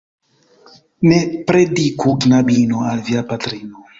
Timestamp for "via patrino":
3.11-3.87